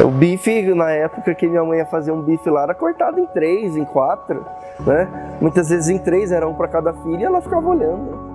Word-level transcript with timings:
O 0.00 0.08
bife, 0.08 0.74
na 0.74 0.90
época 0.90 1.34
que 1.34 1.46
minha 1.46 1.62
mãe 1.62 1.78
ia 1.78 1.86
fazer 1.86 2.12
um 2.12 2.22
bife 2.22 2.48
lá, 2.48 2.62
era 2.62 2.74
cortado 2.74 3.20
em 3.20 3.26
três, 3.26 3.76
em 3.76 3.84
quatro, 3.84 4.44
né? 4.80 5.36
Muitas 5.40 5.68
vezes 5.68 5.88
em 5.88 5.98
três, 5.98 6.32
era 6.32 6.48
um 6.48 6.54
para 6.54 6.68
cada 6.68 6.92
filho 6.92 7.20
e 7.20 7.24
ela 7.24 7.40
ficava 7.40 7.68
olhando. 7.68 8.32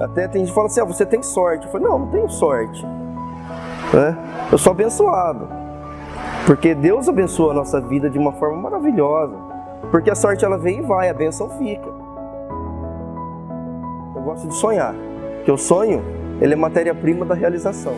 Até 0.00 0.28
tem 0.28 0.40
gente 0.40 0.48
que 0.48 0.54
fala 0.54 0.66
assim, 0.66 0.80
ah, 0.80 0.84
você 0.84 1.06
tem 1.06 1.22
sorte. 1.22 1.66
Eu 1.66 1.72
falei, 1.72 1.86
não, 1.86 1.98
não 2.00 2.06
tenho 2.08 2.28
sorte. 2.28 2.84
Né? 3.94 4.16
Eu 4.50 4.58
sou 4.58 4.72
abençoado. 4.72 5.48
Porque 6.44 6.74
Deus 6.74 7.08
abençoa 7.08 7.52
a 7.52 7.54
nossa 7.54 7.80
vida 7.80 8.10
de 8.10 8.18
uma 8.18 8.32
forma 8.32 8.60
maravilhosa. 8.60 9.34
Porque 9.90 10.10
a 10.10 10.14
sorte 10.14 10.44
ela 10.44 10.58
vem 10.58 10.78
e 10.80 10.82
vai, 10.82 11.08
a 11.08 11.14
benção 11.14 11.48
fica. 11.50 11.88
Eu 14.14 14.22
gosto 14.22 14.48
de 14.48 14.54
sonhar. 14.54 14.94
Porque 15.36 15.50
o 15.50 15.56
sonho, 15.56 16.02
ele 16.40 16.52
é 16.52 16.56
matéria-prima 16.56 17.24
da 17.24 17.34
realização. 17.34 17.94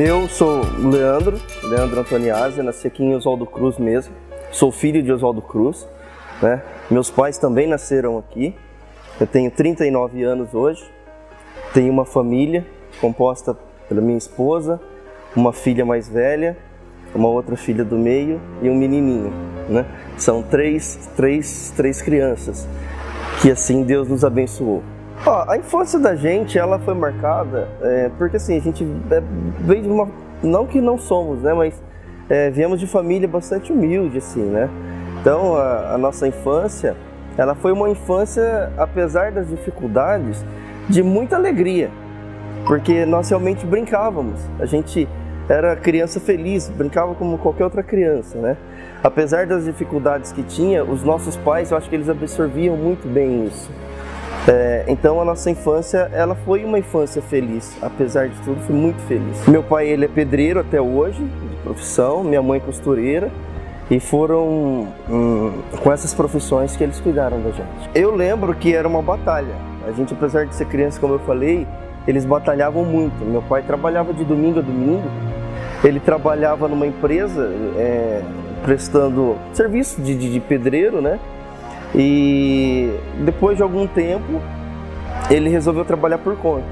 Eu 0.00 0.28
sou 0.28 0.62
o 0.64 0.88
Leandro, 0.88 1.40
Leandro 1.62 2.00
Antoniazzi, 2.00 2.62
nasci 2.62 2.86
aqui 2.86 3.02
em 3.02 3.14
Oswaldo 3.14 3.46
Cruz 3.46 3.78
mesmo. 3.78 4.14
Sou 4.52 4.70
filho 4.70 5.02
de 5.02 5.10
Oswaldo 5.12 5.42
Cruz, 5.42 5.88
né? 6.40 6.62
Meus 6.90 7.10
pais 7.10 7.38
também 7.38 7.66
nasceram 7.66 8.18
aqui. 8.18 8.54
Eu 9.20 9.26
tenho 9.26 9.50
39 9.50 10.22
anos 10.22 10.54
hoje. 10.54 10.84
Tenho 11.74 11.92
uma 11.92 12.04
família 12.04 12.66
composta 13.00 13.56
pela 13.88 14.00
minha 14.00 14.18
esposa, 14.18 14.80
uma 15.34 15.52
filha 15.52 15.84
mais 15.84 16.08
velha, 16.08 16.56
uma 17.14 17.28
outra 17.28 17.56
filha 17.56 17.84
do 17.84 17.96
meio 17.96 18.40
e 18.62 18.68
um 18.68 18.74
menininho, 18.74 19.32
né? 19.68 19.86
São 20.16 20.42
três, 20.42 21.08
três, 21.16 21.72
três 21.76 22.02
crianças 22.02 22.68
que 23.40 23.50
assim 23.50 23.82
Deus 23.82 24.08
nos 24.08 24.24
abençoou. 24.24 24.82
Ó, 25.26 25.44
a 25.48 25.56
infância 25.56 25.98
da 25.98 26.14
gente, 26.14 26.58
ela 26.58 26.78
foi 26.78 26.94
marcada, 26.94 27.68
é, 27.82 28.10
porque 28.16 28.36
assim, 28.36 28.56
a 28.56 28.60
gente 28.60 28.86
é, 29.10 29.22
veio 29.60 29.82
de 29.82 29.88
uma, 29.88 30.08
não 30.42 30.66
que 30.66 30.80
não 30.80 30.96
somos, 30.96 31.42
né, 31.42 31.52
mas 31.52 31.82
é, 32.30 32.50
viemos 32.50 32.78
de 32.78 32.86
família 32.86 33.26
bastante 33.26 33.72
humilde, 33.72 34.18
assim, 34.18 34.42
né, 34.42 34.70
então 35.20 35.56
a, 35.56 35.94
a, 35.94 35.98
nossa 35.98 36.26
infância, 36.28 36.96
ela 37.36 37.54
foi 37.54 37.72
uma 37.72 37.90
infância, 37.90 38.72
apesar 38.78 39.32
das 39.32 39.48
dificuldades, 39.48 40.44
de 40.88 41.02
muita 41.02 41.36
alegria, 41.36 41.90
porque 42.66 43.04
nós 43.04 43.28
realmente 43.28 43.66
brincávamos, 43.66 44.40
a 44.60 44.66
gente 44.66 45.08
era 45.48 45.74
criança 45.74 46.20
feliz, 46.20 46.68
brincava 46.68 47.14
como 47.14 47.38
qualquer 47.38 47.64
outra 47.64 47.82
criança, 47.82 48.38
né, 48.38 48.56
apesar 49.02 49.46
das 49.46 49.64
dificuldades 49.64 50.30
que 50.30 50.44
tinha, 50.44 50.84
os 50.84 51.02
nossos 51.02 51.36
pais, 51.36 51.72
eu 51.72 51.76
acho 51.76 51.88
que 51.88 51.96
eles 51.96 52.08
absorviam 52.08 52.76
muito 52.76 53.12
bem 53.12 53.46
isso, 53.46 53.68
é, 54.48 54.84
então 54.88 55.20
a 55.20 55.24
nossa 55.24 55.50
infância, 55.50 56.10
ela 56.12 56.34
foi 56.34 56.64
uma 56.64 56.78
infância 56.78 57.20
feliz, 57.20 57.76
apesar 57.82 58.28
de 58.28 58.40
tudo, 58.40 58.58
foi 58.62 58.74
muito 58.74 59.00
feliz. 59.02 59.46
Meu 59.46 59.62
pai 59.62 59.88
ele 59.88 60.06
é 60.06 60.08
pedreiro 60.08 60.58
até 60.60 60.80
hoje, 60.80 61.22
de 61.22 61.56
profissão, 61.62 62.24
minha 62.24 62.40
mãe 62.40 62.58
costureira, 62.58 63.30
e 63.90 64.00
foram 64.00 64.88
hum, 65.08 65.52
com 65.82 65.92
essas 65.92 66.14
profissões 66.14 66.76
que 66.76 66.82
eles 66.82 66.98
cuidaram 66.98 67.40
da 67.42 67.50
gente. 67.50 67.90
Eu 67.94 68.14
lembro 68.14 68.54
que 68.54 68.74
era 68.74 68.88
uma 68.88 69.02
batalha. 69.02 69.54
A 69.86 69.92
gente, 69.92 70.14
apesar 70.14 70.46
de 70.46 70.54
ser 70.54 70.66
criança, 70.66 70.98
como 70.98 71.14
eu 71.14 71.18
falei, 71.20 71.66
eles 72.06 72.24
batalhavam 72.24 72.84
muito. 72.84 73.22
Meu 73.24 73.42
pai 73.42 73.62
trabalhava 73.62 74.14
de 74.14 74.24
domingo 74.24 74.60
a 74.60 74.62
domingo. 74.62 75.08
Ele 75.84 76.00
trabalhava 76.00 76.68
numa 76.68 76.86
empresa 76.86 77.50
é, 77.76 78.22
prestando 78.64 79.36
serviço 79.52 80.00
de, 80.00 80.14
de, 80.14 80.32
de 80.32 80.40
pedreiro, 80.40 81.00
né? 81.00 81.18
E 81.94 82.92
depois 83.24 83.56
de 83.56 83.62
algum 83.62 83.86
tempo, 83.86 84.40
ele 85.30 85.48
resolveu 85.48 85.84
trabalhar 85.84 86.18
por 86.18 86.36
conta. 86.36 86.66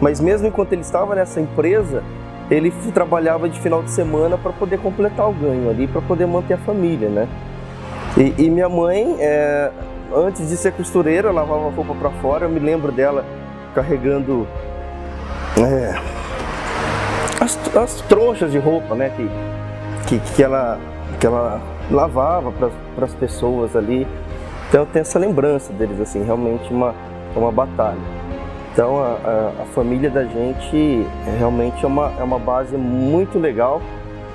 Mas 0.00 0.20
mesmo 0.20 0.46
enquanto 0.46 0.72
ele 0.72 0.82
estava 0.82 1.14
nessa 1.14 1.40
empresa, 1.40 2.02
ele 2.50 2.70
trabalhava 2.92 3.48
de 3.48 3.60
final 3.60 3.82
de 3.82 3.90
semana 3.90 4.36
para 4.36 4.52
poder 4.52 4.78
completar 4.78 5.28
o 5.28 5.32
ganho 5.32 5.70
ali, 5.70 5.86
para 5.86 6.00
poder 6.02 6.26
manter 6.26 6.54
a 6.54 6.58
família, 6.58 7.08
né? 7.08 7.28
E, 8.16 8.44
e 8.44 8.50
minha 8.50 8.68
mãe, 8.68 9.16
é, 9.20 9.70
antes 10.14 10.48
de 10.48 10.56
ser 10.56 10.72
costureira, 10.72 11.30
lavava 11.30 11.70
roupa 11.70 11.94
para 11.94 12.10
fora. 12.20 12.44
Eu 12.44 12.50
me 12.50 12.60
lembro 12.60 12.92
dela 12.92 13.24
carregando 13.74 14.46
é, 15.56 15.94
as, 17.40 17.58
as, 17.76 18.00
trouxas 18.02 18.52
de 18.52 18.58
roupa, 18.58 18.94
né? 18.94 19.10
Que, 19.16 19.30
que, 20.08 20.34
que, 20.34 20.42
ela, 20.42 20.78
que 21.18 21.26
ela 21.26 21.60
lavava 21.90 22.52
para 22.52 23.04
as 23.04 23.14
pessoas 23.14 23.74
ali. 23.74 24.06
Então 24.72 24.80
eu 24.80 24.86
tenho 24.86 25.02
essa 25.02 25.18
lembrança 25.18 25.70
deles, 25.70 26.00
assim, 26.00 26.24
realmente 26.24 26.72
uma, 26.72 26.94
uma 27.36 27.52
batalha. 27.52 28.00
Então 28.72 28.96
a, 29.02 29.18
a, 29.22 29.62
a 29.64 29.66
família 29.66 30.08
da 30.08 30.24
gente 30.24 31.06
realmente 31.38 31.84
é 31.84 31.86
uma, 31.86 32.10
é 32.18 32.22
uma 32.22 32.38
base 32.38 32.74
muito 32.74 33.38
legal, 33.38 33.82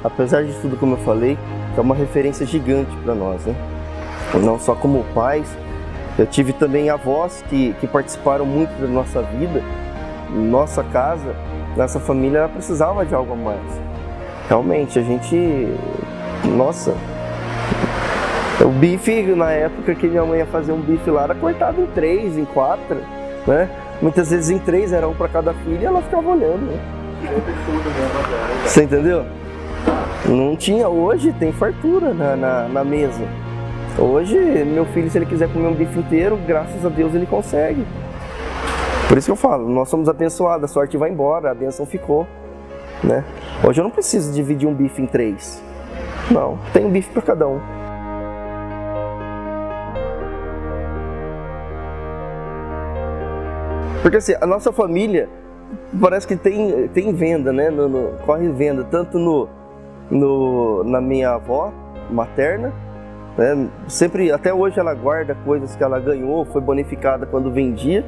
apesar 0.03 0.43
de 0.43 0.53
tudo 0.61 0.77
como 0.77 0.93
eu 0.93 0.99
falei, 0.99 1.35
é 1.75 1.81
uma 1.81 1.95
referência 1.95 2.45
gigante 2.45 2.95
para 2.97 3.15
nós, 3.15 3.43
né? 3.47 3.55
Não 4.35 4.59
só 4.59 4.75
como 4.75 5.03
pais, 5.15 5.57
eu 6.19 6.27
tive 6.27 6.53
também 6.53 6.87
avós 6.91 7.43
que, 7.49 7.73
que 7.79 7.87
participaram 7.87 8.45
muito 8.45 8.79
da 8.79 8.87
nossa 8.87 9.23
vida, 9.23 9.63
nossa 10.29 10.83
casa, 10.83 11.35
nossa 11.75 11.99
família 11.99 12.47
precisava 12.47 13.03
de 13.03 13.15
algo 13.15 13.33
a 13.33 13.35
mais. 13.35 13.81
Realmente, 14.47 14.99
a 14.99 15.01
gente, 15.01 15.67
nossa, 16.55 16.93
o 18.65 18.69
bife, 18.69 19.21
na 19.35 19.51
época 19.51 19.93
que 19.93 20.07
minha 20.07 20.25
mãe 20.25 20.39
ia 20.39 20.45
fazer 20.47 20.71
um 20.71 20.81
bife 20.81 21.09
lá, 21.11 21.23
era 21.23 21.35
cortado 21.35 21.81
em 21.81 21.85
três, 21.87 22.37
em 22.37 22.45
quatro, 22.45 22.97
né? 23.45 23.69
Muitas 24.01 24.31
vezes 24.31 24.49
em 24.49 24.57
três, 24.57 24.93
era 24.93 25.07
um 25.07 25.13
para 25.13 25.27
cada 25.27 25.53
filho 25.53 25.79
e 25.81 25.85
ela 25.85 26.01
ficava 26.01 26.29
olhando. 26.29 26.65
Né? 26.65 26.79
Você 28.65 28.83
entendeu? 28.83 29.25
Não 30.25 30.55
tinha, 30.55 30.89
hoje 30.89 31.31
tem 31.33 31.51
fartura 31.51 32.13
na, 32.13 32.35
na, 32.35 32.67
na, 32.67 32.83
mesa. 32.83 33.23
Hoje, 33.97 34.37
meu 34.65 34.85
filho, 34.85 35.09
se 35.09 35.17
ele 35.17 35.25
quiser 35.25 35.51
comer 35.51 35.67
um 35.67 35.73
bife 35.73 35.97
inteiro, 35.97 36.37
graças 36.47 36.85
a 36.85 36.89
Deus 36.89 37.13
ele 37.13 37.25
consegue. 37.25 37.85
Por 39.07 39.17
isso 39.17 39.27
que 39.27 39.31
eu 39.31 39.37
falo, 39.37 39.69
nós 39.69 39.87
somos 39.87 40.09
abençoados, 40.09 40.69
a 40.69 40.73
sorte 40.73 40.97
vai 40.97 41.09
embora, 41.09 41.51
a 41.51 41.53
benção 41.53 41.85
ficou. 41.85 42.27
Né? 43.03 43.23
Hoje 43.63 43.79
eu 43.79 43.83
não 43.83 43.91
preciso 43.91 44.33
dividir 44.33 44.67
um 44.67 44.73
bife 44.73 45.01
em 45.01 45.05
três. 45.05 45.63
Não, 46.29 46.57
tem 46.73 46.85
um 46.85 46.89
bife 46.89 47.09
para 47.11 47.21
cada 47.21 47.47
um. 47.47 47.76
Porque 54.07 54.15
assim, 54.15 54.35
a 54.39 54.47
nossa 54.47 54.71
família 54.71 55.27
parece 55.99 56.25
que 56.25 56.37
tem, 56.37 56.87
tem 56.87 57.13
venda, 57.13 57.51
né? 57.51 57.69
No, 57.69 57.89
no, 57.89 58.17
corre 58.19 58.47
venda, 58.47 58.85
tanto 58.85 59.19
no, 59.19 59.49
no, 60.09 60.81
na 60.85 61.01
minha 61.01 61.31
avó 61.31 61.73
materna, 62.09 62.71
né? 63.37 63.67
sempre, 63.89 64.31
até 64.31 64.53
hoje 64.53 64.79
ela 64.79 64.93
guarda 64.93 65.35
coisas 65.43 65.75
que 65.75 65.83
ela 65.83 65.99
ganhou, 65.99 66.45
foi 66.45 66.61
bonificada 66.61 67.25
quando 67.25 67.51
vendia. 67.51 68.05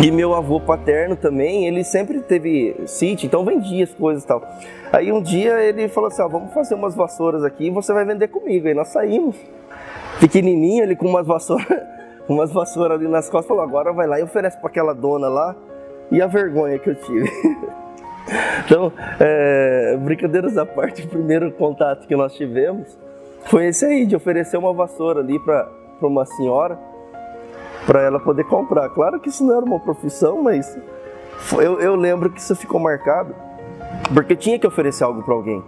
E 0.00 0.12
meu 0.12 0.32
avô 0.32 0.60
paterno 0.60 1.16
também, 1.16 1.66
ele 1.66 1.82
sempre 1.82 2.20
teve 2.20 2.76
sítio, 2.86 3.26
então 3.26 3.44
vendia 3.44 3.82
as 3.82 3.92
coisas 3.92 4.22
e 4.22 4.26
tal. 4.28 4.46
Aí 4.92 5.10
um 5.10 5.20
dia 5.20 5.60
ele 5.60 5.88
falou 5.88 6.06
assim: 6.06 6.22
ó, 6.22 6.28
vamos 6.28 6.54
fazer 6.54 6.76
umas 6.76 6.94
vassouras 6.94 7.42
aqui 7.42 7.66
e 7.66 7.70
você 7.70 7.92
vai 7.92 8.04
vender 8.04 8.28
comigo. 8.28 8.68
Aí 8.68 8.74
nós 8.74 8.90
saímos, 8.90 9.34
pequenininho, 10.20 10.84
ele 10.84 10.94
com 10.94 11.08
umas 11.08 11.26
vassouras 11.26 11.82
umas 12.28 12.52
vassouras 12.52 12.98
ali 12.98 13.08
nas 13.08 13.28
costas, 13.28 13.48
falou, 13.48 13.62
agora 13.62 13.92
vai 13.92 14.06
lá 14.06 14.18
e 14.18 14.22
oferece 14.22 14.58
para 14.58 14.68
aquela 14.68 14.94
dona 14.94 15.28
lá. 15.28 15.54
E 16.10 16.20
a 16.20 16.26
vergonha 16.26 16.78
que 16.78 16.90
eu 16.90 16.94
tive. 16.94 17.30
então, 18.64 18.92
é, 19.18 19.96
brincadeiras 20.00 20.56
à 20.56 20.66
parte, 20.66 21.02
o 21.02 21.08
primeiro 21.08 21.50
contato 21.52 22.06
que 22.06 22.14
nós 22.14 22.34
tivemos 22.34 22.98
foi 23.46 23.66
esse 23.66 23.84
aí, 23.84 24.06
de 24.06 24.16
oferecer 24.16 24.56
uma 24.56 24.72
vassoura 24.72 25.20
ali 25.20 25.38
para 25.38 25.68
uma 26.00 26.24
senhora, 26.24 26.78
para 27.86 28.02
ela 28.02 28.18
poder 28.18 28.44
comprar. 28.44 28.88
Claro 28.90 29.20
que 29.20 29.28
isso 29.28 29.44
não 29.44 29.56
era 29.56 29.64
uma 29.64 29.80
profissão, 29.80 30.42
mas 30.42 30.78
eu, 31.52 31.80
eu 31.80 31.94
lembro 31.94 32.30
que 32.30 32.40
isso 32.40 32.56
ficou 32.56 32.80
marcado, 32.80 33.34
porque 34.12 34.34
tinha 34.34 34.58
que 34.58 34.66
oferecer 34.66 35.04
algo 35.04 35.22
para 35.22 35.34
alguém. 35.34 35.62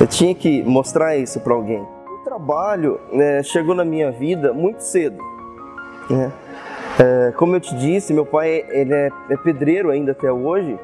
Eu 0.00 0.06
tinha 0.06 0.34
que 0.34 0.62
mostrar 0.64 1.16
isso 1.16 1.40
para 1.40 1.54
alguém. 1.54 1.80
O 1.80 2.24
trabalho 2.24 3.00
né, 3.12 3.42
chegou 3.42 3.74
na 3.74 3.84
minha 3.84 4.10
vida 4.10 4.52
muito 4.52 4.80
cedo. 4.80 5.33
É. 6.10 6.30
É, 6.96 7.32
como 7.32 7.56
eu 7.56 7.60
te 7.60 7.74
disse, 7.74 8.12
meu 8.12 8.24
pai 8.24 8.64
ele 8.68 8.94
é, 8.94 9.10
é, 9.30 9.36
pedreiro 9.36 9.90
ainda 9.90 10.12
até 10.12 10.30
hoje. 10.30 10.78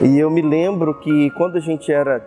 E 0.00 0.18
eu 0.18 0.30
me 0.30 0.42
lembro 0.42 0.94
que 0.94 1.30
quando 1.30 1.56
a 1.56 1.60
gente 1.60 1.92
era. 1.92 2.24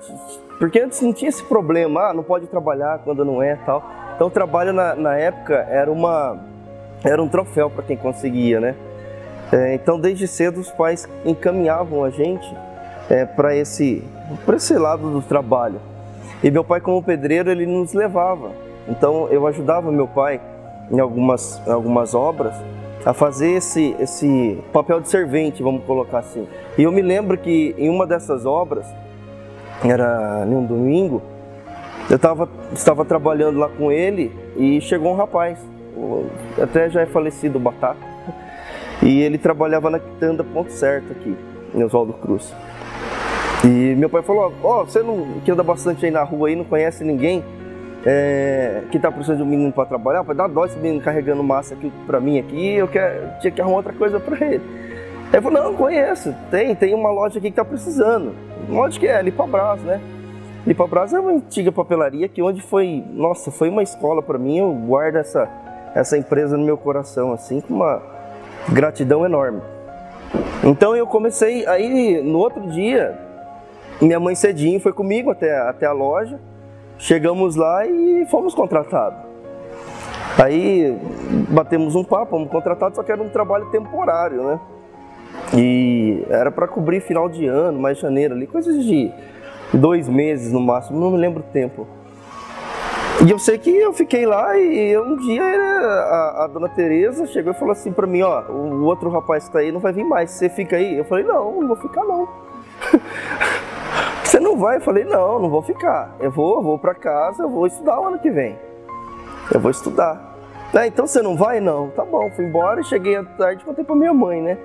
Porque 0.58 0.80
antes 0.80 1.02
não 1.02 1.14
tinha 1.14 1.30
esse 1.30 1.44
problema, 1.44 2.10
ah, 2.10 2.14
não 2.14 2.24
pode 2.24 2.48
trabalhar 2.48 3.00
quando 3.00 3.24
não 3.24 3.42
é 3.42 3.56
tal. 3.66 3.84
Então 4.16 4.28
o 4.28 4.32
trabalho 4.32 4.74
na, 4.74 4.96
na 4.96 5.16
época 5.16 5.56
era 5.70 5.92
uma, 5.92 6.38
era 7.04 7.22
um 7.22 7.28
troféu 7.28 7.70
para 7.70 7.84
quem 7.84 7.96
conseguia, 7.96 8.60
né? 8.60 8.76
É, 9.52 9.74
então, 9.74 10.00
desde 10.00 10.28
cedo, 10.28 10.60
os 10.60 10.70
pais 10.70 11.08
encaminhavam 11.26 12.04
a 12.04 12.12
gente 12.12 12.56
é, 13.10 13.26
para 13.26 13.56
esse, 13.56 14.04
esse 14.54 14.78
lado 14.78 15.10
do 15.10 15.22
trabalho. 15.22 15.80
E 16.44 16.52
meu 16.52 16.64
pai, 16.64 16.80
como 16.80 17.02
pedreiro, 17.02 17.50
ele 17.50 17.66
nos 17.66 17.94
levava. 17.94 18.52
Então, 18.88 19.28
eu 19.30 19.48
ajudava 19.48 19.92
meu 19.92 20.08
pai 20.08 20.40
em 20.92 21.00
algumas, 21.00 21.62
em 21.68 21.72
algumas 21.72 22.14
obras 22.14 22.54
a 23.06 23.14
fazer 23.14 23.52
esse, 23.52 23.96
esse 24.00 24.58
papel 24.74 25.00
de 25.00 25.10
servente, 25.10 25.64
vamos 25.64 25.84
colocar 25.86 26.20
assim. 26.20 26.48
E 26.78 26.84
eu 26.84 26.92
me 26.92 27.02
lembro 27.02 27.38
que 27.38 27.74
em 27.78 27.90
uma 27.90 28.06
dessas 28.06 28.46
obras, 28.46 28.86
era 29.84 30.46
em 30.46 30.54
um 30.54 30.66
domingo, 30.66 31.22
eu 32.10 32.20
tava, 32.20 32.50
estava 32.74 33.06
trabalhando 33.06 33.60
lá 33.60 33.70
com 33.70 33.92
ele 33.92 34.32
e 34.58 34.82
chegou 34.82 35.14
um 35.14 35.16
rapaz, 35.16 35.58
até 36.62 36.90
já 36.90 37.02
é 37.02 37.06
falecido 37.06 37.58
o 37.58 37.62
Batata, 37.62 38.00
e 39.02 39.22
ele 39.22 39.38
trabalhava 39.38 39.90
na 39.90 40.00
quitanda 40.00 40.44
Ponto 40.44 40.72
Certo 40.72 41.12
aqui, 41.12 41.38
em 41.74 41.84
Oswaldo 41.84 42.14
Cruz. 42.14 42.54
E 43.64 43.96
meu 43.96 44.10
pai 44.10 44.22
falou, 44.24 44.54
ó, 44.64 44.82
oh, 44.82 44.86
você 44.86 45.02
não, 45.02 45.40
que 45.44 45.52
anda 45.52 45.64
bastante 45.64 46.06
aí 46.06 46.12
na 46.12 46.24
rua 46.24 46.50
aí, 46.50 46.56
não 46.56 46.64
conhece 46.64 47.04
ninguém 47.04 47.44
é, 48.06 48.84
que 48.92 49.00
tá 49.00 49.12
precisando 49.12 49.38
de 49.38 49.44
um 49.44 49.48
menino 49.48 49.72
para 49.72 49.86
trabalhar, 49.86 50.24
para 50.24 50.34
dar 50.34 50.48
dó 50.48 50.66
esse 50.66 50.78
menino 50.78 51.02
carregando 51.02 51.44
massa 51.44 51.74
aqui 51.74 51.92
para 52.06 52.20
mim 52.20 52.40
aqui, 52.40 52.76
eu 52.76 52.88
quero, 52.88 53.40
tinha 53.40 53.52
que 53.52 53.62
arrumar 53.62 53.78
outra 53.78 53.94
coisa 53.94 54.20
para 54.20 54.46
ele. 54.46 54.64
Ele 55.32 55.42
falou, 55.42 55.64
não, 55.64 55.76
conheço, 55.76 56.34
tem, 56.50 56.76
tem 56.76 56.96
uma 56.96 57.12
loja 57.12 57.38
aqui 57.38 57.50
que 57.52 57.56
tá 57.56 57.66
precisando. 57.66 58.34
Onde 58.72 59.00
que 59.00 59.08
é? 59.08 59.22
Lipabras, 59.22 59.82
né? 59.82 60.02
Lipabras 60.66 61.14
é 61.14 61.20
uma 61.20 61.32
antiga 61.32 61.72
papelaria 61.72 62.28
que 62.28 62.42
onde 62.42 62.62
foi, 62.62 63.04
nossa, 63.12 63.52
foi 63.52 63.70
uma 63.70 63.84
escola 63.84 64.22
para 64.22 64.38
mim, 64.38 64.58
eu 64.58 64.74
guardo 64.74 65.18
essa, 65.18 65.48
essa 65.94 66.18
empresa 66.18 66.58
no 66.58 66.66
meu 66.66 66.78
coração, 66.78 67.32
assim, 67.32 67.62
com 67.62 67.76
uma 67.76 68.02
gratidão 68.70 69.26
enorme. 69.26 69.62
Então 70.64 70.96
eu 70.96 71.06
comecei, 71.08 71.66
aí 71.68 72.22
no 72.24 72.40
outro 72.40 72.70
dia, 72.70 73.18
minha 74.02 74.20
mãe 74.20 74.36
cedinho 74.36 74.80
foi 74.80 74.94
comigo 74.94 75.32
até, 75.32 75.58
até 75.60 75.86
a 75.86 75.92
loja, 75.92 76.40
chegamos 77.00 77.56
lá 77.56 77.88
e 77.88 78.28
fomos 78.30 78.54
contratados. 78.54 79.18
Aí 80.38 80.96
batemos 81.50 81.96
um 81.96 82.04
papo, 82.04 82.32
fomos 82.32 82.52
contratados, 82.52 82.96
só 82.96 83.04
que 83.04 83.12
era 83.12 83.22
um 83.22 83.30
trabalho 83.30 83.66
temporário, 83.72 84.44
né? 84.44 84.60
E 85.56 86.26
era 86.30 86.52
para 86.52 86.68
cobrir 86.68 87.02
final 87.02 87.28
de 87.28 87.48
ano, 87.48 87.80
mais 87.80 87.98
janeiro 87.98 88.36
ali, 88.36 88.46
coisas 88.46 88.84
de 88.84 89.12
dois 89.74 90.08
meses 90.08 90.52
no 90.54 90.60
máximo, 90.60 91.00
não 91.00 91.12
me 91.12 91.18
lembro 91.18 91.42
o 91.42 91.52
tempo. 91.52 91.88
E 93.26 93.32
eu 93.32 93.38
sei 93.38 93.58
que 93.58 93.70
eu 93.70 93.92
fiquei 93.92 94.26
lá 94.26 94.58
e 94.58 94.98
um 94.98 95.18
dia 95.18 95.44
a, 95.44 96.46
a 96.46 96.48
dona 96.48 96.70
Tereza 96.70 97.26
chegou 97.28 97.52
e 97.52 97.56
falou 97.56 97.74
assim 97.74 97.92
para 97.92 98.08
mim, 98.08 98.22
ó, 98.22 98.44
o 98.50 98.86
outro 98.86 99.10
rapaz 99.10 99.48
que 99.48 99.52
tá 99.52 99.60
aí 99.60 99.72
não 99.74 99.80
vai 99.82 99.92
vir 99.92 100.06
mais, 100.06 100.32
você 100.32 100.48
fica 100.48 100.78
aí? 100.78 100.98
Eu 100.98 101.04
falei, 101.04 101.26
não, 101.26 101.60
não 101.60 101.68
vou 101.68 101.76
ficar 101.76 102.06
não. 102.06 102.30
você 104.30 104.40
não 104.40 104.56
vai? 104.56 104.78
Eu 104.78 104.82
falei, 104.82 105.06
não, 105.06 105.40
não 105.40 105.50
vou 105.50 105.64
ficar. 105.64 106.16
Eu 106.20 106.30
vou, 106.30 106.58
eu 106.58 106.62
vou 106.62 106.78
para 106.78 106.94
casa, 106.94 107.42
eu 107.42 107.50
vou 107.50 107.66
estudar 107.66 108.00
o 108.00 108.06
ano 108.06 108.20
que 108.20 108.30
vem. 108.30 108.60
Eu 109.52 109.60
vou 109.60 109.72
estudar. 109.72 110.38
Ah, 110.72 110.86
então 110.86 111.08
você 111.08 111.20
não 111.20 111.36
vai? 111.36 111.60
Não. 111.60 111.90
Tá 111.90 112.06
bom, 112.06 112.30
fui 112.36 112.46
embora, 112.46 112.84
cheguei 112.84 113.16
à 113.16 113.24
tarde 113.24 113.66
contei 113.66 113.84
pra 113.84 113.96
minha 113.96 114.14
mãe, 114.14 114.40
né? 114.40 114.56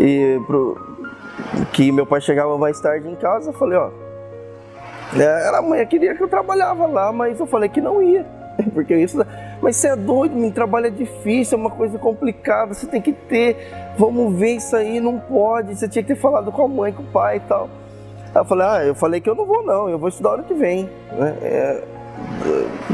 E 0.00 0.40
pro, 0.46 0.80
que 1.74 1.92
meu 1.92 2.06
pai 2.06 2.22
chegava 2.22 2.56
mais 2.56 2.80
tarde 2.80 3.06
em 3.06 3.14
casa, 3.16 3.50
eu 3.50 3.52
falei, 3.52 3.76
ó, 3.76 3.90
é, 5.14 5.48
a 5.54 5.60
mãe 5.60 5.84
queria 5.86 6.14
que 6.14 6.22
eu 6.22 6.28
trabalhava 6.28 6.86
lá, 6.86 7.12
mas 7.12 7.38
eu 7.38 7.46
falei 7.46 7.68
que 7.68 7.82
não 7.82 8.00
ia. 8.00 8.24
Porque 8.72 8.96
isso, 8.96 9.18
mas 9.60 9.76
você 9.76 9.88
é 9.88 9.96
doido, 9.96 10.34
meu 10.34 10.50
trabalho 10.50 10.86
é 10.86 10.90
difícil, 10.90 11.58
é 11.58 11.60
uma 11.60 11.70
coisa 11.70 11.98
complicada, 11.98 12.72
você 12.72 12.86
tem 12.86 13.02
que 13.02 13.12
ter, 13.12 13.92
vamos 13.98 14.34
ver 14.34 14.56
isso 14.56 14.74
aí, 14.74 15.00
não 15.00 15.18
pode, 15.18 15.76
você 15.76 15.86
tinha 15.86 16.02
que 16.02 16.14
ter 16.14 16.18
falado 16.18 16.50
com 16.50 16.64
a 16.64 16.68
mãe, 16.68 16.94
com 16.94 17.02
o 17.02 17.06
pai 17.06 17.36
e 17.36 17.40
tal. 17.40 17.68
Aí 18.36 18.40
eu 18.42 18.44
falei, 18.44 18.66
ah, 18.66 18.84
eu 18.84 18.94
falei 18.94 19.18
que 19.18 19.30
eu 19.30 19.34
não 19.34 19.46
vou 19.46 19.62
não, 19.62 19.88
eu 19.88 19.98
vou 19.98 20.10
estudar 20.10 20.34
ano 20.34 20.44
que 20.44 20.52
vem. 20.52 20.90
Né? 21.12 21.36
É, 21.40 21.82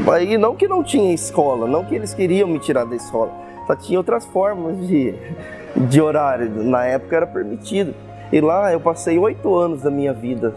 aí 0.09 0.37
não 0.37 0.55
que 0.55 0.69
não 0.69 0.81
tinha 0.81 1.13
escola, 1.13 1.67
não 1.67 1.83
que 1.83 1.93
eles 1.93 2.13
queriam 2.13 2.47
me 2.47 2.59
tirar 2.59 2.85
da 2.85 2.95
escola, 2.95 3.29
só 3.67 3.75
tinha 3.75 3.99
outras 3.99 4.25
formas 4.25 4.87
de, 4.87 5.13
de 5.75 6.01
horário, 6.01 6.49
na 6.63 6.85
época 6.85 7.17
era 7.17 7.27
permitido. 7.27 7.93
E 8.31 8.39
lá 8.39 8.71
eu 8.71 8.79
passei 8.79 9.19
oito 9.19 9.53
anos 9.53 9.81
da 9.81 9.91
minha 9.91 10.13
vida, 10.13 10.55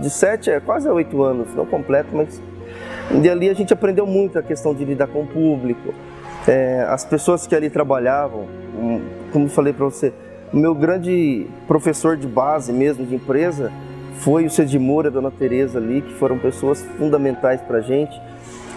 de 0.00 0.08
sete 0.08 0.50
a 0.52 0.60
quase 0.60 0.88
oito 0.88 1.20
anos, 1.20 1.52
não 1.54 1.66
completo, 1.66 2.10
mas 2.12 2.40
e 3.10 3.28
ali 3.28 3.50
a 3.50 3.54
gente 3.54 3.72
aprendeu 3.72 4.06
muito 4.06 4.38
a 4.38 4.42
questão 4.42 4.72
de 4.72 4.84
lidar 4.84 5.08
com 5.08 5.22
o 5.22 5.26
público. 5.26 5.92
É, 6.46 6.86
as 6.88 7.04
pessoas 7.04 7.44
que 7.46 7.56
ali 7.56 7.68
trabalhavam, 7.68 8.46
hum, 8.78 9.00
como 9.32 9.48
falei 9.48 9.72
para 9.72 9.84
você, 9.84 10.12
o 10.52 10.56
meu 10.56 10.74
grande 10.74 11.46
professor 11.66 12.16
de 12.16 12.26
base 12.26 12.72
mesmo, 12.72 13.04
de 13.04 13.14
empresa, 13.14 13.72
foi 14.18 14.46
o 14.46 14.50
Cedimura, 14.50 15.08
a 15.08 15.10
Dona 15.10 15.30
Tereza 15.30 15.78
ali, 15.78 16.02
que 16.02 16.12
foram 16.14 16.38
pessoas 16.38 16.82
fundamentais 16.98 17.60
para 17.60 17.78
a 17.78 17.80
gente. 17.80 18.20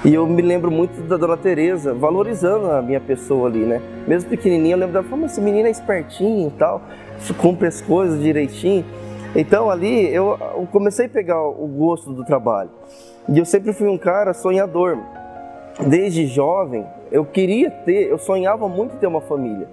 E 0.04 0.14
eu 0.14 0.26
me 0.26 0.42
lembro 0.42 0.72
muito 0.72 1.02
da 1.04 1.16
Dona 1.16 1.38
Tereza 1.38 1.94
valorizando 1.94 2.72
a 2.72 2.82
minha 2.82 3.00
pessoa 3.00 3.48
ali, 3.48 3.60
né? 3.60 3.82
Mesmo 4.08 4.30
pequenininha, 4.30 4.74
eu 4.74 4.80
lembro 4.80 4.94
dela 4.94 5.06
falando, 5.08 5.26
esse 5.26 5.40
menino 5.40 5.68
é 5.68 5.72
espertinho 5.72 6.48
e 6.48 6.52
tal, 6.52 6.82
cumpre 7.38 7.68
as 7.68 7.82
coisas 7.82 8.20
direitinho. 8.22 8.84
Então 9.36 9.70
ali 9.70 10.14
eu 10.14 10.38
comecei 10.72 11.06
a 11.06 11.10
pegar 11.10 11.42
o 11.42 11.68
gosto 11.68 12.12
do 12.12 12.26
trabalho. 12.26 12.70
E 13.30 13.38
eu 13.38 13.46
sempre 13.46 13.74
fui 13.74 13.88
um 13.88 13.98
cara 13.98 14.34
sonhador. 14.34 14.98
Desde 15.88 16.26
jovem, 16.26 16.86
eu 17.12 17.24
queria 17.24 17.70
ter, 17.72 18.10
eu 18.10 18.18
sonhava 18.18 18.68
muito 18.68 18.98
ter 18.98 19.08
uma 19.08 19.22
família. 19.22 19.68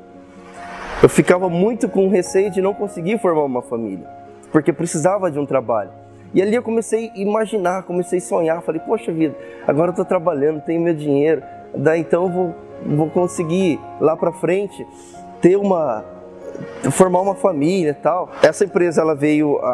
Eu 1.03 1.09
ficava 1.09 1.49
muito 1.49 1.89
com 1.89 2.09
receio 2.09 2.51
de 2.51 2.61
não 2.61 2.75
conseguir 2.75 3.19
formar 3.19 3.45
uma 3.45 3.63
família, 3.63 4.07
porque 4.53 4.73
precisava 4.73 5.31
de 5.31 5.39
um 5.39 5.47
trabalho. 5.47 5.91
E 6.35 6.43
ali 6.43 6.55
eu 6.55 6.63
comecei 6.63 7.11
a 7.11 7.19
imaginar, 7.19 7.85
comecei 7.85 8.19
a 8.19 8.23
sonhar, 8.23 8.63
falei, 8.63 8.81
poxa 8.81 9.13
vida, 9.13 9.35
agora 9.67 9.89
eu 9.89 9.93
estou 9.93 10.05
trabalhando, 10.05 10.61
tenho 10.61 10.81
meu 10.81 10.95
dinheiro, 10.95 11.43
daí 11.75 12.01
então 12.01 12.25
eu 12.25 12.29
vou, 12.29 12.55
vou 12.85 13.11
conseguir 13.11 13.81
lá 14.01 14.17
para 14.17 14.33
frente 14.33 14.87
ter 15.41 15.57
uma 15.57 16.05
formar 16.91 17.21
uma 17.21 17.35
família 17.35 17.91
e 17.91 17.95
tal. 17.95 18.31
Essa 18.43 18.65
empresa 18.65 19.01
ela 19.01 19.15
veio 19.15 19.59
a, 19.59 19.71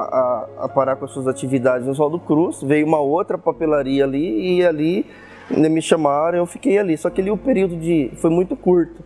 a, 0.59 0.65
a 0.65 0.69
parar 0.69 0.97
com 0.97 1.05
as 1.07 1.11
suas 1.13 1.27
atividades 1.27 1.87
no 1.87 1.93
Oswaldo 1.93 2.19
Cruz, 2.21 2.63
veio 2.63 2.87
uma 2.87 3.01
outra 3.01 3.39
papelaria 3.39 4.05
ali 4.05 4.59
e 4.59 4.67
ali 4.67 5.07
me 5.51 5.81
chamaram, 5.81 6.39
eu 6.39 6.47
fiquei 6.47 6.79
ali. 6.79 6.97
Só 6.97 7.11
que 7.11 7.21
ali 7.21 7.31
o 7.31 7.37
período 7.37 7.77
de 7.77 8.11
foi 8.17 8.31
muito 8.31 8.57
curto. 8.57 9.03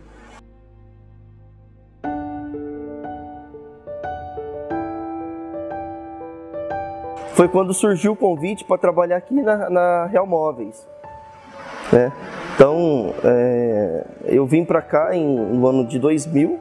Foi 7.39 7.47
quando 7.47 7.73
surgiu 7.73 8.11
o 8.11 8.15
convite 8.17 8.65
para 8.65 8.77
trabalhar 8.77 9.15
aqui 9.15 9.41
na, 9.41 9.69
na 9.69 10.05
Real 10.07 10.27
Móveis. 10.27 10.85
Né? 11.89 12.11
Então, 12.53 13.13
é, 13.23 14.05
eu 14.25 14.45
vim 14.45 14.65
para 14.65 14.81
cá 14.81 15.15
em, 15.15 15.25
no 15.25 15.65
ano 15.65 15.87
de 15.87 15.97
2000, 15.99 16.59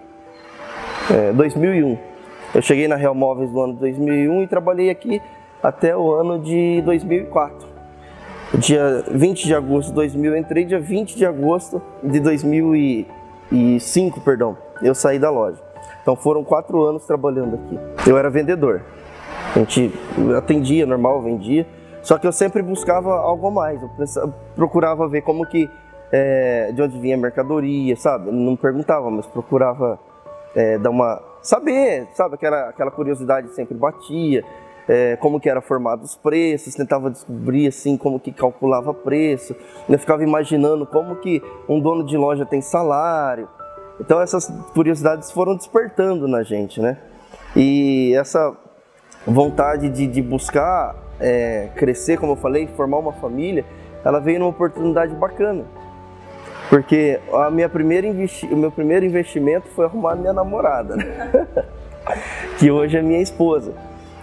é, 1.10 1.32
2001. 1.32 1.98
Eu 2.54 2.62
cheguei 2.62 2.86
na 2.86 2.94
Real 2.94 3.12
Móveis 3.12 3.50
no 3.50 3.60
ano 3.60 3.74
de 3.74 3.80
2001 3.80 4.44
e 4.44 4.46
trabalhei 4.46 4.88
aqui 4.88 5.20
até 5.60 5.96
o 5.96 6.12
ano 6.12 6.38
de 6.38 6.80
2004. 6.82 7.66
Dia 8.54 9.02
20 9.10 9.46
de 9.46 9.54
agosto 9.56 9.88
de 9.88 9.96
2000 9.96 10.32
eu 10.32 10.38
entrei, 10.38 10.64
dia 10.64 10.78
20 10.78 11.16
de 11.16 11.26
agosto 11.26 11.82
de 12.04 12.20
2005, 12.20 14.20
perdão, 14.20 14.56
eu 14.80 14.94
saí 14.94 15.18
da 15.18 15.28
loja. 15.28 15.60
Então 16.02 16.14
foram 16.14 16.44
quatro 16.44 16.84
anos 16.84 17.04
trabalhando 17.04 17.56
aqui. 17.56 17.76
Eu 18.08 18.16
era 18.16 18.30
vendedor. 18.30 18.84
A 19.54 19.58
gente 19.60 19.92
atendia 20.36 20.86
normal, 20.86 21.22
vendia. 21.22 21.66
Só 22.02 22.18
que 22.18 22.26
eu 22.26 22.32
sempre 22.32 22.62
buscava 22.62 23.12
algo 23.18 23.48
a 23.48 23.50
mais. 23.50 23.80
Eu 24.16 24.32
procurava 24.54 25.08
ver 25.08 25.22
como 25.22 25.44
que 25.46 25.68
é, 26.12 26.72
de 26.72 26.82
onde 26.82 26.98
vinha 26.98 27.16
a 27.16 27.18
mercadoria, 27.18 27.96
sabe? 27.96 28.30
Não 28.30 28.56
perguntava, 28.56 29.10
mas 29.10 29.26
procurava 29.26 29.98
é, 30.54 30.78
dar 30.78 30.90
uma 30.90 31.20
saber, 31.42 32.08
sabe? 32.14 32.34
Aquela, 32.34 32.68
aquela 32.68 32.90
curiosidade 32.90 33.48
sempre 33.54 33.74
batia. 33.74 34.44
É, 34.88 35.16
como 35.16 35.38
que 35.38 35.50
era 35.50 35.60
formado 35.60 36.02
os 36.02 36.16
preços, 36.16 36.74
tentava 36.74 37.10
descobrir 37.10 37.66
assim 37.66 37.94
como 37.94 38.18
que 38.18 38.32
calculava 38.32 38.94
preço. 38.94 39.54
Eu 39.86 39.98
ficava 39.98 40.22
imaginando 40.22 40.86
como 40.86 41.16
que 41.16 41.42
um 41.68 41.78
dono 41.78 42.06
de 42.06 42.16
loja 42.16 42.46
tem 42.46 42.62
salário. 42.62 43.46
Então 44.00 44.18
essas 44.18 44.48
curiosidades 44.72 45.30
foram 45.30 45.56
despertando 45.56 46.26
na 46.26 46.42
gente, 46.42 46.80
né? 46.80 46.96
E 47.54 48.14
essa 48.14 48.56
vontade 49.28 49.88
de, 49.88 50.06
de 50.06 50.22
buscar 50.22 50.94
é, 51.20 51.68
crescer, 51.76 52.18
como 52.18 52.32
eu 52.32 52.36
falei, 52.36 52.66
formar 52.66 52.98
uma 52.98 53.12
família, 53.12 53.64
ela 54.04 54.20
veio 54.20 54.38
numa 54.38 54.48
oportunidade 54.50 55.14
bacana. 55.14 55.64
Porque 56.68 57.18
a 57.32 57.50
minha 57.50 57.68
primeira 57.68 58.06
investi 58.06 58.46
o 58.46 58.56
meu 58.56 58.70
primeiro 58.70 59.04
investimento 59.04 59.68
foi 59.68 59.86
arrumar 59.86 60.16
minha 60.16 60.32
namorada, 60.32 60.96
né? 60.96 61.46
que 62.58 62.70
hoje 62.70 62.96
é 62.96 63.02
minha 63.02 63.20
esposa. 63.20 63.72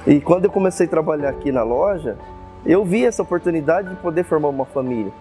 E 0.05 0.19
quando 0.21 0.45
eu 0.45 0.51
comecei 0.51 0.85
a 0.85 0.89
trabalhar 0.89 1.29
aqui 1.29 1.51
na 1.51 1.63
loja, 1.63 2.17
eu 2.65 2.83
vi 2.83 3.05
essa 3.05 3.21
oportunidade 3.21 3.89
de 3.89 3.95
poder 3.95 4.23
formar 4.23 4.49
uma 4.49 4.65
família. 4.65 5.11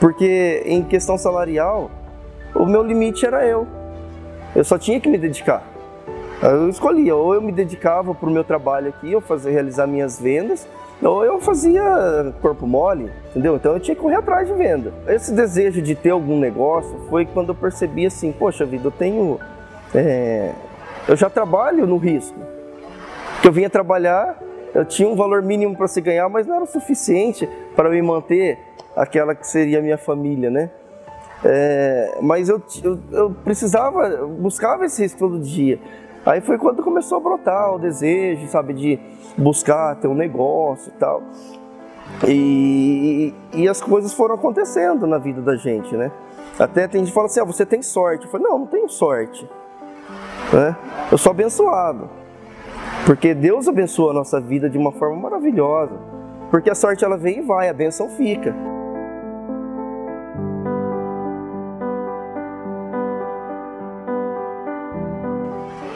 Porque 0.00 0.62
em 0.66 0.82
questão 0.82 1.16
salarial, 1.16 1.90
o 2.54 2.66
meu 2.66 2.82
limite 2.82 3.24
era 3.24 3.44
eu. 3.46 3.66
Eu 4.54 4.64
só 4.64 4.78
tinha 4.78 5.00
que 5.00 5.08
me 5.08 5.18
dedicar. 5.18 5.62
Eu 6.42 6.68
escolhia, 6.68 7.14
ou 7.14 7.34
eu 7.34 7.40
me 7.40 7.50
dedicava 7.50 8.14
para 8.14 8.28
o 8.28 8.32
meu 8.32 8.44
trabalho 8.44 8.88
aqui, 8.88 9.10
eu 9.10 9.20
fazia 9.20 9.50
realizar 9.50 9.86
minhas 9.86 10.20
vendas, 10.20 10.68
ou 11.02 11.24
eu 11.24 11.40
fazia 11.40 12.34
corpo 12.42 12.66
mole, 12.66 13.10
entendeu? 13.30 13.56
Então 13.56 13.72
eu 13.72 13.80
tinha 13.80 13.94
que 13.94 14.00
correr 14.00 14.16
atrás 14.16 14.46
de 14.46 14.54
venda. 14.54 14.92
Esse 15.08 15.32
desejo 15.32 15.80
de 15.80 15.94
ter 15.94 16.10
algum 16.10 16.38
negócio 16.38 16.94
foi 17.08 17.24
quando 17.24 17.50
eu 17.50 17.54
percebi 17.54 18.06
assim, 18.06 18.32
poxa 18.32 18.66
vida, 18.66 18.86
eu 18.86 18.90
tenho, 18.90 19.40
é, 19.94 20.52
eu 21.08 21.16
já 21.16 21.30
trabalho 21.30 21.86
no 21.86 21.96
risco. 21.96 22.38
Eu 23.42 23.52
vinha 23.52 23.70
trabalhar, 23.70 24.38
eu 24.74 24.84
tinha 24.84 25.08
um 25.08 25.16
valor 25.16 25.42
mínimo 25.42 25.76
para 25.76 25.88
se 25.88 26.00
ganhar, 26.00 26.28
mas 26.28 26.46
não 26.46 26.56
era 26.56 26.64
o 26.64 26.66
suficiente 26.66 27.48
para 27.74 27.88
me 27.88 28.02
manter 28.02 28.58
aquela 28.94 29.34
que 29.34 29.46
seria 29.46 29.78
a 29.78 29.82
minha 29.82 29.98
família, 29.98 30.50
né? 30.50 30.70
É, 31.44 32.18
mas 32.22 32.48
eu, 32.48 32.62
eu, 32.82 32.98
eu, 33.12 33.30
precisava, 33.30 34.26
buscava 34.26 34.84
esse 34.84 35.02
risco 35.02 35.18
todo 35.18 35.38
dia. 35.38 35.78
Aí 36.26 36.40
foi 36.40 36.58
quando 36.58 36.82
começou 36.82 37.18
a 37.18 37.20
brotar 37.20 37.72
o 37.72 37.78
desejo, 37.78 38.48
sabe, 38.48 38.74
de 38.74 38.98
buscar 39.38 39.94
ter 39.94 40.08
um 40.08 40.14
negócio 40.14 40.92
e 40.94 40.98
tal. 40.98 41.22
E, 42.26 43.34
e 43.54 43.68
as 43.68 43.80
coisas 43.80 44.12
foram 44.12 44.34
acontecendo 44.34 45.06
na 45.06 45.18
vida 45.18 45.40
da 45.40 45.54
gente, 45.54 45.96
né? 45.96 46.10
Até 46.58 46.88
tem 46.88 47.00
gente 47.00 47.08
que 47.08 47.14
fala 47.14 47.26
assim, 47.26 47.40
ah, 47.40 47.44
você 47.44 47.64
tem 47.64 47.80
sorte. 47.80 48.24
Eu 48.24 48.30
falei, 48.30 48.46
não, 48.48 48.58
não 48.60 48.66
tenho 48.66 48.88
sorte. 48.88 49.48
Né? 50.52 50.76
Eu 51.12 51.18
sou 51.18 51.30
abençoado. 51.30 52.08
Porque 53.04 53.32
Deus 53.32 53.68
abençoa 53.68 54.10
a 54.10 54.14
nossa 54.14 54.40
vida 54.40 54.68
de 54.68 54.76
uma 54.76 54.90
forma 54.90 55.16
maravilhosa. 55.16 55.94
Porque 56.50 56.70
a 56.70 56.74
sorte 56.74 57.04
ela 57.04 57.16
vem 57.16 57.38
e 57.38 57.42
vai, 57.42 57.68
a 57.68 57.72
benção 57.72 58.08
fica. 58.08 58.52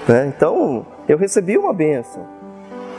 Né? 0.08 0.32
Então, 0.34 0.86
eu 1.08 1.16
recebi 1.16 1.56
uma 1.56 1.72
benção. 1.72 2.24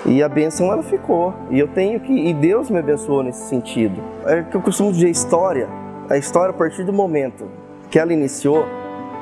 E 0.05 0.24
a 0.24 0.29
benção 0.29 0.72
ela 0.72 0.84
ficou. 0.84 1.34
E 1.50 1.60
eu 1.60 1.67
tenho 1.67 2.00
que. 2.00 2.12
E 2.13 2.34
Deus 2.34 2.70
me 2.70 2.79
abençoou 2.79 3.24
nesse 3.24 3.48
sentido. 3.48 4.01
É 4.25 4.41
que 4.43 4.55
eu 4.55 4.62
costumo 4.62 4.91
dizer 4.91 5.10
história. 5.10 5.67
A 6.10 6.17
história, 6.17 6.50
a 6.50 6.58
partir 6.58 6.84
do 6.84 6.91
momento 6.91 7.46
que 7.89 8.00
ela 8.00 8.12
iniciou, 8.12 8.65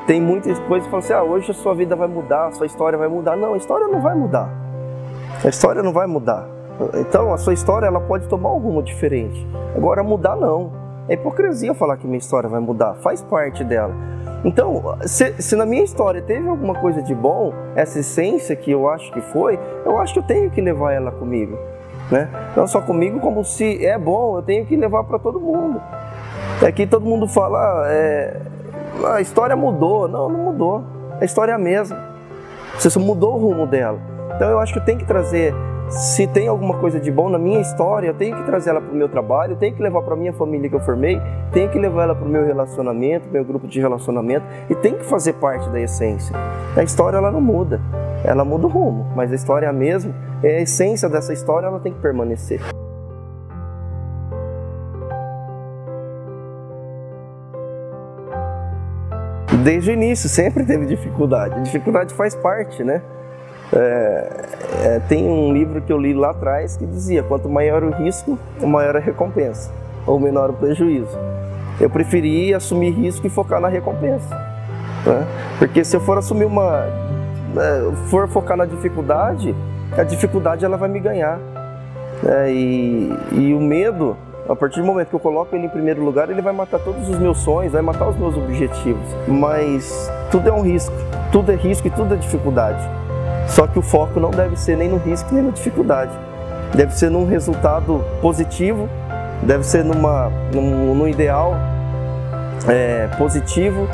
tem 0.08 0.22
muitas 0.22 0.58
coisas 0.60 0.86
que 0.86 0.92
falam 0.92 1.04
assim: 1.04 1.14
ah, 1.14 1.24
hoje 1.24 1.52
a 1.52 1.54
sua 1.54 1.76
vida 1.76 1.96
vai 1.96 2.08
mudar, 2.08 2.48
a 2.48 2.52
sua 2.52 2.66
história 2.66 2.98
vai 2.98 3.08
mudar. 3.08 3.36
Não, 3.36 3.54
a 3.54 3.58
história 3.58 3.88
não 3.88 4.02
vai 4.02 4.16
mudar. 4.16 4.50
A 5.44 5.50
história 5.50 5.84
não 5.84 5.92
vai 5.92 6.08
mudar. 6.08 6.48
Então, 6.96 7.34
a 7.34 7.38
sua 7.38 7.54
história 7.54 7.86
ela 7.86 8.00
pode 8.00 8.28
tomar 8.28 8.54
um 8.54 8.58
rumo 8.58 8.82
diferente. 8.82 9.46
Agora, 9.76 10.02
mudar 10.02 10.36
não. 10.36 10.72
É 11.10 11.16
hipocrisia 11.16 11.74
falar 11.74 11.98
que 11.98 12.06
minha 12.06 12.20
história 12.20 12.48
vai 12.48 12.60
mudar. 12.60 12.94
Faz 12.96 13.22
parte 13.22 13.64
dela. 13.64 13.94
Então, 14.46 14.96
se, 15.06 15.34
se, 15.42 15.56
na 15.56 15.66
minha 15.66 15.84
história 15.84 16.22
teve 16.22 16.48
alguma 16.48 16.76
coisa 16.76 17.02
de 17.02 17.14
bom, 17.14 17.52
essa 17.76 18.00
essência 18.00 18.56
que 18.56 18.72
eu 18.72 18.88
acho 18.88 19.12
que 19.12 19.20
foi, 19.20 19.60
eu 19.84 19.98
acho 19.98 20.14
que 20.14 20.20
eu 20.20 20.24
tenho 20.24 20.50
que 20.50 20.62
levar 20.62 20.94
ela 20.94 21.12
comigo. 21.12 21.58
Né? 22.10 22.30
Não 22.56 22.66
só 22.66 22.80
comigo, 22.80 23.20
como 23.20 23.44
se 23.44 23.86
é 23.86 23.98
bom, 23.98 24.38
eu 24.38 24.42
tenho 24.42 24.66
que 24.66 24.76
levar 24.76 25.04
para 25.04 25.20
todo 25.20 25.40
mundo. 25.40 25.82
É 26.62 26.72
que 26.72 26.88
todo 26.88 27.06
mundo 27.06 27.28
fala, 27.28 27.86
é, 27.90 28.40
a 29.14 29.20
história 29.20 29.56
mudou. 29.56 30.08
Não, 30.08 30.30
não 30.30 30.40
mudou. 30.40 30.84
A 31.20 31.26
história 31.26 31.52
é 31.52 31.56
a 31.56 31.60
mesma. 31.60 31.98
Você 32.78 32.90
só 32.90 33.00
mudou 33.00 33.36
o 33.36 33.38
rumo 33.38 33.66
dela. 33.68 34.00
Então 34.36 34.50
eu 34.50 34.60
acho 34.60 34.74
que 34.74 34.80
tenho 34.80 34.98
que 34.98 35.06
trazer 35.06 35.54
se 35.90 36.28
tem 36.28 36.48
alguma 36.48 36.78
coisa 36.78 37.00
de 37.00 37.12
bom 37.12 37.30
na 37.30 37.40
minha 37.40 37.60
história, 37.60 38.08
eu 38.08 38.14
tenho 38.14 38.36
que 38.36 38.44
trazer 38.44 38.70
ela 38.70 38.80
para 38.80 38.92
o 38.92 38.96
meu 38.96 39.10
trabalho, 39.10 39.56
tenho 39.56 39.74
que 39.74 39.82
levar 39.82 40.04
para 40.04 40.14
a 40.14 40.18
minha 40.18 40.32
família 40.32 40.70
que 40.70 40.76
eu 40.76 40.80
formei, 40.80 41.20
tenho 41.52 41.68
que 41.70 41.80
levar 41.80 42.04
ela 42.04 42.16
para 42.16 42.26
o 42.26 42.30
meu 42.30 42.46
relacionamento, 42.46 43.28
meu 43.30 43.44
grupo 43.44 43.68
de 43.68 43.80
relacionamento 43.80 44.46
e 44.70 44.76
tem 44.76 44.94
que 44.94 45.04
fazer 45.04 45.34
parte 45.34 45.68
da 45.70 45.82
essência. 45.82 46.36
A 46.78 46.84
história 46.84 47.18
ela 47.18 47.32
não 47.32 47.42
muda, 47.42 47.82
ela 48.24 48.46
muda 48.46 48.68
o 48.68 48.70
rumo, 48.70 49.08
mas 49.16 49.32
a 49.32 49.36
história 49.36 49.66
é 49.66 49.70
a 49.70 49.74
mesma, 49.74 50.14
é 50.44 50.58
a 50.58 50.62
essência 50.62 51.10
dessa 51.10 51.34
história 51.34 51.66
ela 51.66 51.80
tem 51.80 51.92
que 51.92 52.00
permanecer. 52.00 52.62
Desde 59.64 59.90
o 59.90 59.94
início 59.94 60.30
sempre 60.30 60.66
teve 60.66 60.86
dificuldade. 60.86 61.56
A 61.56 61.60
dificuldade 61.60 62.14
faz 62.14 62.34
parte, 62.36 62.84
né? 62.84 63.02
É, 63.72 64.30
é, 64.84 65.02
tem 65.08 65.28
um 65.28 65.54
livro 65.54 65.80
que 65.82 65.94
eu 65.94 65.98
li 65.98 66.14
lá 66.14 66.32
atrás 66.32 66.76
que 66.76 66.86
dizia: 66.86 67.22
quanto 67.24 67.48
maior 67.48 67.84
o 67.84 67.92
risco, 67.92 68.38
maior 68.62 68.96
a 68.96 69.00
recompensa, 69.00 69.72
ou 70.06 70.20
menor 70.20 70.50
o 70.50 70.54
prejuízo. 70.54 71.18
Eu 71.80 71.90
preferi 71.90 72.54
assumir 72.54 72.92
risco 72.92 73.26
e 73.26 73.30
focar 73.30 73.62
na 73.62 73.68
recompensa. 73.68 74.36
Né? 75.06 75.26
Porque 75.58 75.84
se 75.84 75.96
eu 75.96 76.02
for 76.02 76.18
assumir 76.18 76.46
uma. 76.46 76.86
É, 77.56 77.92
for 78.10 78.28
focar 78.28 78.58
na 78.58 78.66
dificuldade, 78.66 79.56
a 79.98 80.04
dificuldade 80.04 80.66
ela 80.66 80.78
vai 80.78 80.90
me 80.90 81.00
ganhar. 81.00 81.40
É, 82.26 82.52
e, 82.52 83.14
e 83.32 83.54
o 83.54 83.62
medo, 83.62 84.18
a 84.48 84.56
partir 84.56 84.82
do 84.82 84.86
momento 84.86 85.10
que 85.10 85.16
eu 85.16 85.20
coloco 85.20 85.56
ele 85.56 85.68
em 85.68 85.70
primeiro 85.70 86.04
lugar, 86.04 86.30
ele 86.30 86.42
vai 86.42 86.54
matar 86.54 86.80
todos 86.80 87.08
os 87.08 87.18
meus 87.18 87.38
sonhos, 87.40 87.72
vai 87.72 87.82
matar 87.82 88.10
os 88.10 88.18
meus 88.18 88.36
objetivos. 88.36 89.08
Mas 89.28 90.12
tudo 90.32 90.50
é 90.50 90.52
um 90.52 90.62
risco, 90.62 90.96
tudo 91.32 91.52
é 91.52 91.56
risco 91.56 91.88
e 91.88 91.92
tudo 91.92 92.14
é 92.14 92.18
dificuldade. 92.18 93.00
Só 93.50 93.66
que 93.66 93.80
o 93.80 93.82
foco 93.82 94.20
não 94.20 94.30
deve 94.30 94.56
ser 94.56 94.78
nem 94.78 94.88
no 94.88 94.98
risco 94.98 95.34
nem 95.34 95.44
na 95.44 95.52
dificuldade. 95.52 96.12
Deve 96.74 96.94
ser 96.94 97.10
num 97.10 97.26
resultado 97.26 98.04
positivo, 98.22 98.88
deve 99.42 99.64
ser 99.64 99.84
numa, 99.84 100.32
num, 100.54 100.94
num 100.94 101.08
ideal 101.08 101.56
é, 102.68 103.08
positivo, 103.18 103.88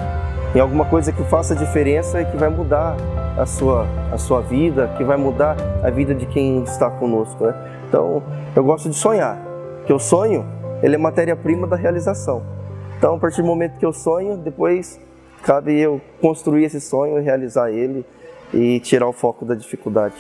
em 0.54 0.60
alguma 0.60 0.86
coisa 0.86 1.12
que 1.12 1.24
faça 1.24 1.56
diferença 1.56 2.22
e 2.22 2.26
que 2.26 2.36
vai 2.36 2.50
mudar 2.50 2.98
a 3.38 3.46
sua, 3.46 3.88
a 4.12 4.18
sua 4.18 4.42
vida, 4.42 4.90
que 4.98 5.04
vai 5.04 5.18
mudar 5.18 5.56
a 5.84 5.90
vida 5.90 6.14
de 6.14 6.26
quem 6.26 6.64
está 6.64 6.90
conosco. 6.90 7.46
Né? 7.46 7.54
Então, 7.88 8.22
eu 8.56 8.64
gosto 8.64 8.90
de 8.90 8.96
sonhar, 8.96 9.38
que 9.86 9.94
o 9.94 10.00
sonho 10.00 10.46
ele 10.84 10.96
é 10.96 10.98
matéria-prima 10.98 11.66
da 11.66 11.78
realização. 11.78 12.44
Então, 12.98 13.16
a 13.16 13.18
partir 13.18 13.42
do 13.42 13.48
momento 13.48 13.78
que 13.78 13.86
eu 13.86 13.94
sonho, 13.94 14.38
depois 14.38 15.00
cabe 15.44 15.80
eu 15.80 16.02
construir 16.22 16.66
esse 16.66 16.82
sonho 16.82 17.20
e 17.20 17.22
realizar 17.22 17.72
ele 17.72 18.06
e 18.54 18.80
tirar 18.80 19.08
o 19.08 19.14
foco 19.14 19.46
da 19.46 19.56
dificuldade. 19.56 20.16